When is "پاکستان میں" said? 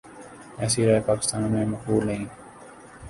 1.05-1.65